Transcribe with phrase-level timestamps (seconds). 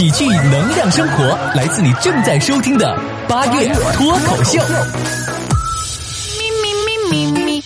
[0.00, 4.58] 喜剧能量生活，来自你正在收听的八月脱口秀。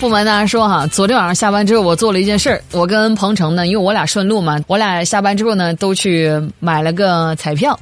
[0.00, 2.60] 不瞒大家说哈，昨天晚上下班之后，我做了一件事儿。
[2.72, 6.28] 我跟彭程呢，因为我俩顺路嘛，我俩下班之后呢，都去
[6.58, 7.78] 买了个彩票。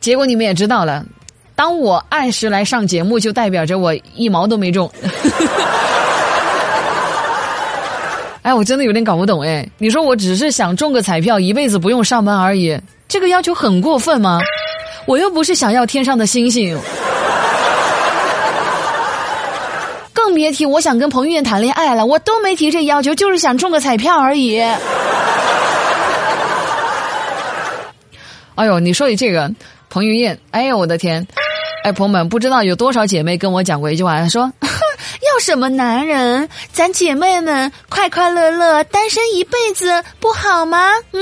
[0.00, 1.04] 结果你们也知道了，
[1.54, 4.90] 当我按时来上节目，就代表着我一毛都没中。
[8.42, 9.64] 哎，我真的有点搞不懂哎。
[9.78, 12.76] 你说我只是想中个彩票，一辈子不用上班而已，
[13.08, 14.38] 这个要求很过分吗？
[15.06, 16.78] 我又不是想要天上的星星。
[20.12, 24.60] 更别提我想跟彭于晏谈恋爱了，我都没提这要求，就是想中个彩票而已。
[28.56, 29.50] 哎呦，你说起这个
[29.88, 31.26] 彭于晏，哎呦我的天！
[31.84, 36.46] 哎，朋友们，不知道有多少姐妹跟我讲过一句话，她说：“要什么男人？
[36.72, 41.20] 咱姐妹们快快乐乐单身一辈子不好吗？”嗯，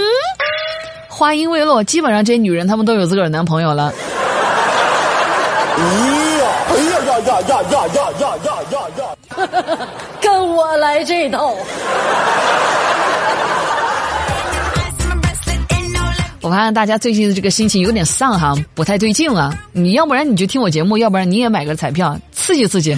[1.17, 3.91] 话音未落，基本上这些女人她们都有自个儿男朋友了。
[5.79, 9.79] 哎呀哎呀呀呀呀呀呀呀呀呀！
[10.21, 11.55] 跟我来这套。
[16.43, 19.55] 我发现大家最近的这个心情有点丧哈，不太对劲啊！
[19.73, 22.95] 你要不然你就听我节目，要不然你也买个彩票，刺激刺激。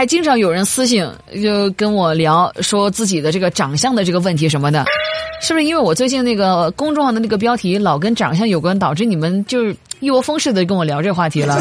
[0.00, 1.06] 还经常有人私信
[1.42, 4.82] 就跟我聊，说自己的这个长相的这个问题什么的，
[5.42, 11.60] 是不是因为我最近那个公众号的那个标题老跟长相有关，导致你们就是一窝蜂似的跟我聊这话题了？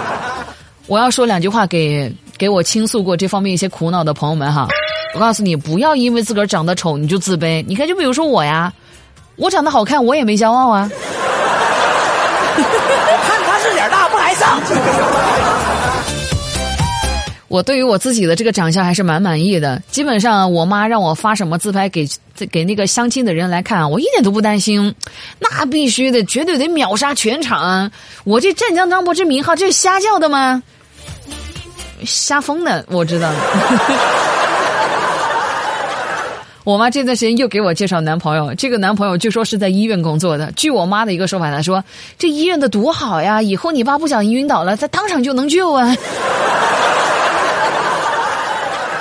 [0.86, 4.68] 我要说两句话给给我倾诉过这方面一些苦恼的朋友们哈，
[5.14, 7.64] 我告诉你，不要因为自个儿长得丑你就自卑。
[7.66, 8.70] 你看，就比如说我呀。
[9.36, 10.90] 我长得好看，我也没骄傲啊。
[17.56, 19.80] 我对于我自己的这个长相还是蛮满意的。
[19.90, 22.06] 基本上，我妈让我发什么自拍给
[22.50, 24.94] 给那个相亲的人来看，我一点都不担心。
[25.38, 27.90] 那必须的，绝对得秒杀全场。
[28.24, 30.62] 我这湛江张柏芝名号，这是瞎叫的吗？
[32.04, 33.32] 瞎疯的，我知道。
[36.62, 40.52] 我妈这段时间又给我介绍男朋友，这个男朋友据说是在医院工作的。
[40.56, 41.82] 据我妈的一个说法，她说
[42.18, 45.96] 这医院的多好呀，以后你爸不小心晕倒了，他当场就能救啊。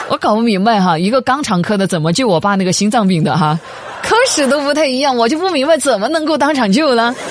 [0.09, 3.59] 我搞不明白哈，一个肛肠科的怎么救我爸那个心脏病的哈，
[4.03, 7.15] 科室都不太一样，我就不明白怎么能够当场救呢。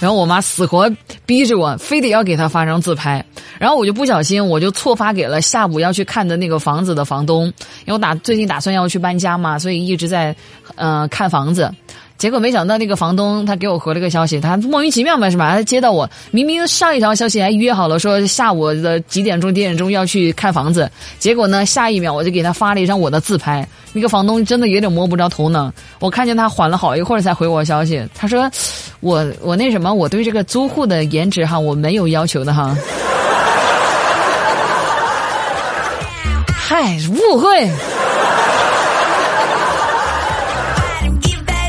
[0.00, 0.90] 然后我妈死活
[1.24, 3.24] 逼着我，非得要给她发张自拍。
[3.58, 10.34] 然后我就不小心，我就错发给了下午要去看的那个房子的房东，因为我打最近打算要去搬家嘛，所以一直在，
[10.74, 11.72] 呃，看房子。
[12.22, 15.56] 结果没想到那个房东他给我回了个消息，他莫名其妙嘛是吧？
[15.56, 20.88] 他接到我明明上一条消息还约好了说下午的几点钟几点钟要去看房子，
[21.18, 23.66] 结果呢下一秒我就给他发了一张我的自拍。
[23.92, 25.68] 那个房东真的有点摸不着头脑，
[25.98, 28.48] 我看见他缓了好一会儿才回我消息，他说
[29.00, 32.78] 我我那什么我对这个租户的颜值哈我没有要求的哈。
[36.54, 37.68] 嗨，误会。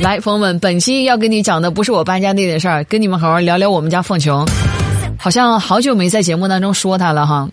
[0.04, 4.46] 来，朋友们，本期要跟你讲的不是我搬家那点事儿，跟你们好好聊聊我们家凤琼。
[5.18, 7.48] 好像好久没在节目当中说她了哈，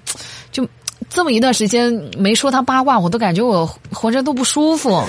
[0.51, 0.67] 就
[1.09, 5.01] 这么一段时间没说她八卦，我都感觉我浑身都不舒服。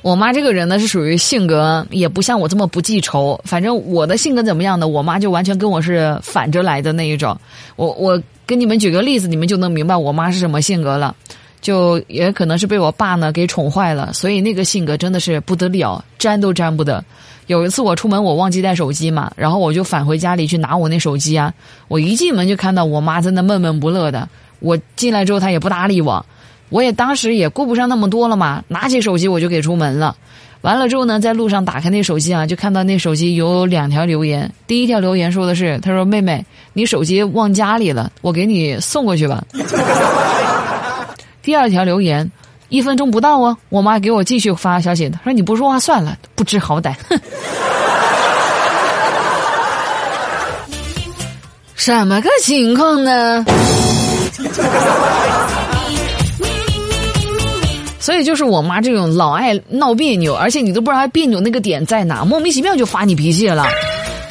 [0.00, 7.38] 我妈这个人呢是属于性格也不像我这么不记仇，反正我的性格怎么样的，我妈就完全跟我是反着来的那一种。
[7.76, 11.14] 我我跟你们举个例子，你们就能明白我妈是什么性格了。
[11.66, 17.04] 就也可能是被我爸呢给宠坏了，所以那个性格真的是不得了，沾都沾不得。
[17.48, 21.52] 有一次我出门我忘记带手机嘛，然后我就返回家里去拿我那手机啊。
[21.88, 24.28] 我一进门就看到我妈在那闷闷不乐的，
[24.60, 26.24] 我进来之后她也不搭理我。
[26.68, 30.16] 我也当时也顾不上那么多了嘛，拿起手机我就给出门了。
[30.60, 34.48] 完了之后呢，在路上打开那手机啊，就看到那手机有两条留言。
[34.68, 39.44] 第一条留言说的是：“他说妹妹，你手机忘家里了，我给你送过去吧。”
[41.46, 42.28] 第二条留言，
[42.70, 47.20] 一分钟不到哦，我妈给我继续发消息，她说：“你不说话算了，不知好歹。”哼，
[51.76, 53.44] 什么个情况呢？
[58.00, 63.64] 所以就是我妈这种老爱闹别扭，而且你都不知道她别扭那个点在哪，莫名其妙就发你脾气了。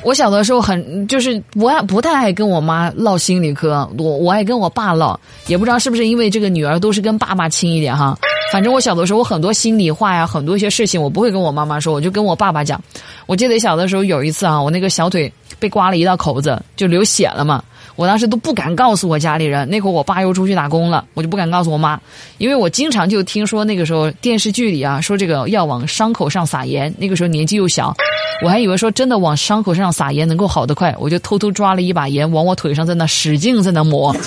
[0.06, 8.16] 我小的时候很就是不爱不太爱跟我妈唠心理嗑，我我爱跟我爸唠，也不知道是不是因为这个女儿都是跟爸爸亲一点哈。
[8.52, 12.80] 反正我小的时候，我很多心里话呀，很多一些事情我不会跟我妈妈说，我就跟我爸爸讲。
[13.26, 17.64] 我记得小的时候有一次啊，我那个小腿被刮了一道口子，就流血了嘛。
[17.96, 19.70] 我当时都不敢告诉我家里人。
[19.70, 22.00] 那会儿我爸又出去打工了，我就不敢告诉我妈，
[22.38, 26.94] 因为我经常就听说那个时候电视剧里啊说这个要往伤口上撒盐。
[26.98, 27.96] 那个时候年纪又小，
[28.44, 34.16] 我还以为说真的往伤口上撒盐能够好得快，我就偷偷抓了一把盐往我腿上在那使劲在那抹。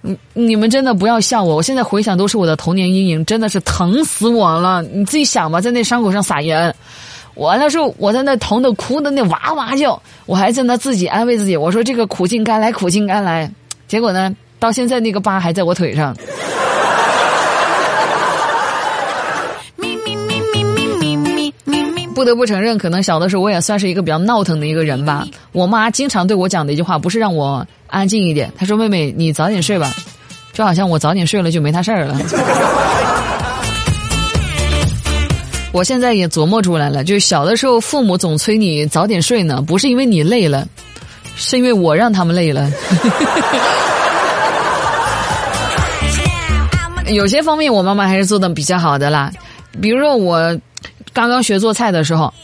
[0.00, 4.80] 你你们真的不要笑我，我现在回想都是我的童年阴影，真的是疼死我了。
[4.82, 6.74] 你自己想吧，在那伤口上撒盐。
[7.38, 13.48] 我那时候我在那疼的哭的那哇哇叫，我还在那自己安慰自己，我说这个苦尽甘来，苦尽甘来。
[13.86, 16.16] 结果呢，到现在那个疤还在我腿上。
[22.12, 25.24] 不得不承认，可能小的时候我也算是一个比较闹腾的一个人吧。
[25.52, 29.88] 我妈经常对我讲的一句话，不是让我安静一点，她说：“妹妹，你早点睡吧。”
[30.52, 32.18] 就好像我早点睡了就没她事儿了。
[35.78, 40.66] 我现在也琢磨出来了，就是小的时候父母总催你早点睡呢，不是因为你累了，
[41.36, 42.68] 是因为我让他们累了。
[47.06, 49.30] 有些方面我妈妈还是做的比较好的啦，
[49.80, 50.58] 比如说我
[51.12, 52.34] 刚刚学做菜的时候，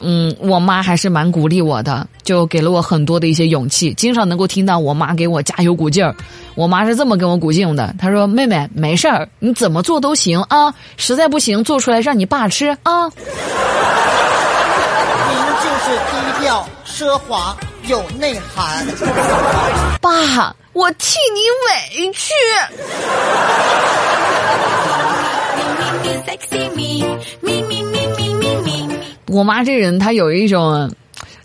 [0.00, 6.14] 嗯，我妈还是蛮鼓励我的，就给了我很多的一些勇气，经常能够听到我妈给我加油鼓劲儿。
[6.54, 13.08] 我妈是这么跟我鼓劲的，她说：“妹妹，没事儿，你怎么做都行啊， 实在不行做出来让你爸吃啊。”
[15.28, 17.56] 您就是低调、奢华、
[17.86, 18.86] 有内涵。
[20.00, 21.40] 爸，我替你
[22.04, 22.32] 委屈。
[29.36, 30.90] 我妈这人，她有一种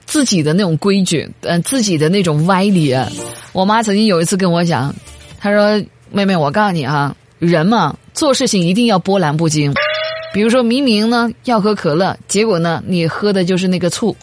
[0.05, 2.95] 自己的那种规矩，嗯，自己的那种歪理。
[3.51, 4.95] 我妈曾经有一次跟我讲，
[5.37, 9.73] 她说：“妹妹，我告诉你啊，人嘛，做事情一定要波澜不惊。
[10.33, 14.15] 比如说明明呢要喝可乐，结果呢你喝的就是那个醋。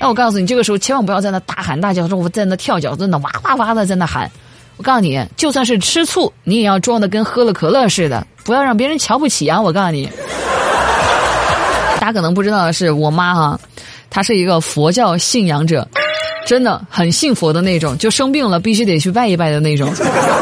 [0.00, 4.28] 那我告诉你，这个时候千万不要在那大喊大叫，说我在那跳脚，在那哇哇哇的在那喊。
[4.76, 9.62] 我告诉你，就算是吃醋，你也要装的跟喝了可乐似的，不要让别人瞧不起啊！
[9.62, 10.08] 我告诉你。”
[12.04, 13.58] 大家可能不知道的是，我妈哈，
[14.10, 15.88] 她是一个佛教信仰者，
[16.44, 19.90] 真的很信佛的那种，就生病了必须得去拜一拜的那种。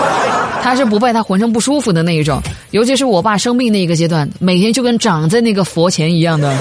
[0.61, 2.43] 她是不拜她浑身不舒服的那一种，
[2.73, 6.53] 尤其是我爸生病那个阶段，每天就跟长在那个佛前一样的。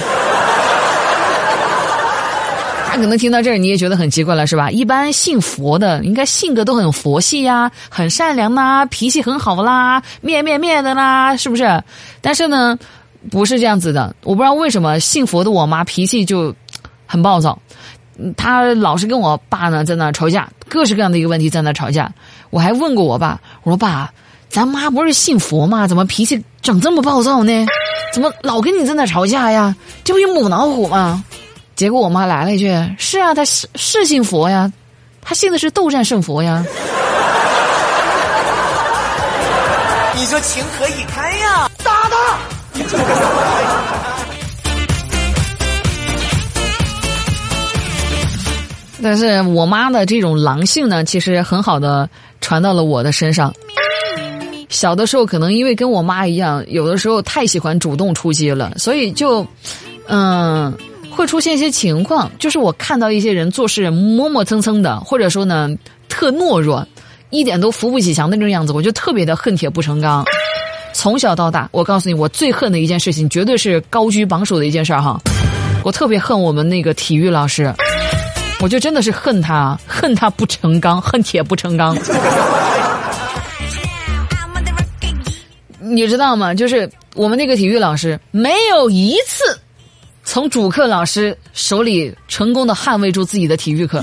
[2.86, 4.70] 大家可能听到这儿你也觉得很奇怪了，是吧？
[4.70, 11.84] 一般信佛的应该性格都很佛系呀，很善良呐，脾气很好啦，面面面的啦，是不是？
[12.22, 12.78] 但是呢。
[13.30, 16.54] 不是这样子的，我不知道为什么信佛的我妈脾气就
[17.06, 17.58] 很暴躁，
[18.36, 22.12] 她老是跟我爸呢在那吵架，各式各样的一个问题在那吵架。
[22.50, 24.12] 我还问过我爸，我说爸，
[24.50, 25.88] 咱妈不是信佛吗？
[25.88, 27.68] 怎么脾气整这么暴躁呢？
[28.12, 29.76] 怎么老跟你在那吵架呀？
[30.04, 31.24] 这不是母老虎吗？
[31.76, 32.68] 结果我妈来了一句：
[32.98, 34.72] 是啊，她是是信佛呀，
[35.22, 36.66] 她信的是斗战胜佛呀。
[40.14, 41.70] 你说情何以堪呀？
[41.84, 42.61] 打他！
[49.04, 52.08] 但是我妈的这种狼性呢，其实很好的
[52.40, 53.52] 传到了我的身上。
[54.70, 59.46] 小的时候可能因为跟我妈一样，有的时候太喜欢主动出击了，所以就，
[60.08, 60.72] 嗯，
[61.10, 65.70] 会出现一些情况，就是我看到一些人做事磨磨蹭蹭的，或者说呢
[66.08, 66.88] 特懦弱，
[67.32, 70.24] 一点都扶不起墙的那种样子，我就特别的恨铁不成钢。
[70.94, 75.20] 从小到大，我告诉你，我最恨的一件事情，绝对是高居榜首的一件事儿哈。
[75.84, 77.74] 我特别恨我们那个体育老师，
[78.60, 81.98] 我就真的是恨他，恨他不成钢，恨铁不成钢。
[85.80, 86.54] 你知道吗？
[86.54, 89.44] 就是我们那个体育老师，没有一次
[90.24, 94.00] 从主课老师手里成功的捍卫住自己的体育课，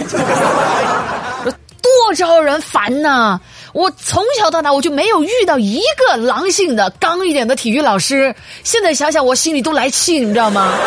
[1.44, 3.40] 多招人烦呐！
[3.72, 8.34] 我从小到大我就没有遇到一个狼性的、刚一点的体育老师。
[8.64, 10.72] 现在想想，我心里都来气，你知道吗？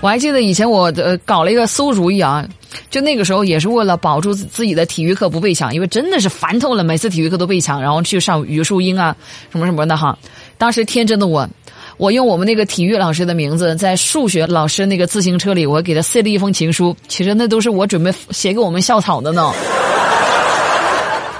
[0.00, 2.46] 我还记得以前我呃搞了一个馊主意啊，
[2.90, 9.16] 就那个时候也是为了保住自己的体育课不被抢，因为真的是烦透了，每次体育课都被抢，然后去上语数英啊
[9.50, 10.18] 什么什么的哈。
[10.58, 11.48] 当时天真的我。
[11.96, 16.96] 我用我们那个体育老师的名字，在数学老师那个自行车里，我给他塞了一封情书。
[17.08, 19.52] 其实那都是我准备写给我们校草的呢。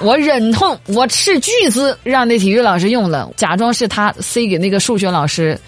[0.00, 5.58] 我忍痛，我斥巨资让那体育老师用了，假装是他塞给那个数学老师。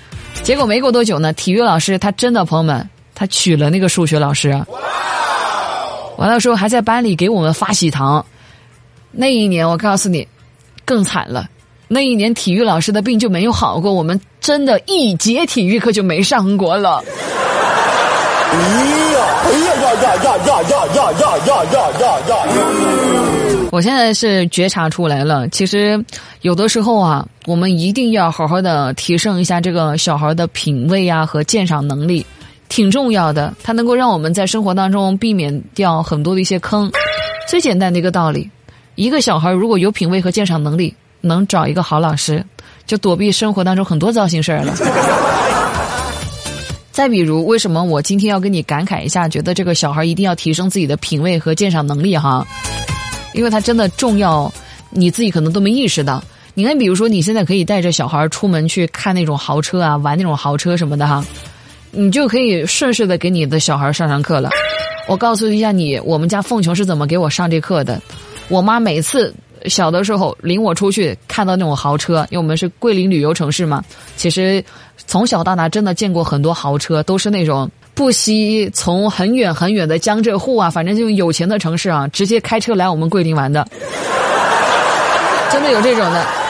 [0.43, 4.51] 结果没过多久呢，体育老师他真的朋友们，他娶了那个数学老师。
[6.17, 8.25] 完了之后还在班里给我们发喜糖。
[9.11, 10.27] 那一年我告诉你，
[10.85, 11.49] 更惨了。
[11.89, 17.03] 那一年体育老师的病就没有好过，我们真的一节体育课就没上过了。
[18.49, 18.59] 哎
[19.13, 22.33] 呀，哎呀呀呀呀呀呀呀呀呀呀呀呀！
[23.71, 26.03] 我现在是觉察出来了，其实
[26.41, 32.25] 有的时候啊，我们一定要好好的提升一下这个小孩的品味啊和鉴赏能力，
[32.69, 33.55] 挺重要的。
[33.63, 36.91] 它能够让我们在生活当中避免掉很多的一些坑。
[37.49, 38.49] 最简单的一个道理，
[38.95, 42.45] 一个小孩如果有品味和鉴赏能力，能找一个好老师，
[42.87, 44.75] 就躲避生活当中很多糟心事儿了。
[46.93, 52.47] 再比如，为什么我今天要跟你感慨一下，觉得这个小孩一定要提升自己的品味和鉴赏能力哈？
[53.35, 54.51] 因为他真的重要，
[54.89, 56.25] 你自己可能都没意识到。
[56.55, 61.23] 你看，比如说，你现在可以带着小孩出门去看那种豪车啊，玩那种豪车什么的哈，
[61.91, 64.49] 你就可以顺势的给你的小孩上上课了。
[65.07, 68.01] 我告诉一下你，我们家凤琼是怎么给我上这课的。
[68.49, 69.35] 我妈每次
[69.69, 73.83] 小的时候领我出去看到那种豪车，因为我们是桂林旅游城市嘛，
[74.17, 74.65] 其实
[75.07, 77.71] 从小到大真的见过很多豪车，都是那种。
[77.95, 83.67] 不惜从很远很远的江浙沪啊，反正就有钱的城市啊，直接开车来我们桂林玩的，
[85.51, 86.46] 真的有这种的。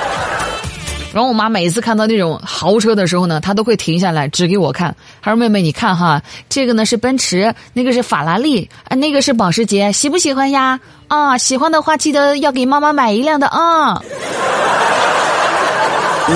[1.15, 10.79] 然后我妈每次看到那种豪车的时候呢，她都会停下来指给我看，她说：“妹妹，你看哈，这个呢是奔驰，那个是法拉利，啊，那个是保时捷，喜不喜欢呀？
[11.09, 14.03] 啊，喜欢的话记得要给妈妈买一辆的啊。”
[16.29, 16.35] 哎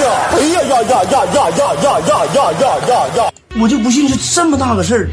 [0.00, 2.00] 呀，哎呀呀呀呀呀呀呀
[2.34, 2.52] 呀呀
[2.88, 3.32] 呀呀！
[3.58, 5.08] 我就不信是这么大个事儿，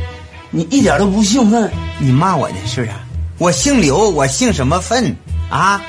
[0.49, 1.71] 你一点都不兴奋。
[1.99, 2.93] 你骂我呢是不是？
[3.37, 5.15] 我姓刘，我姓什么奋
[5.49, 5.81] 啊？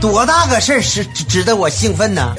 [0.00, 2.34] 多大个事儿是值得我兴奋呢？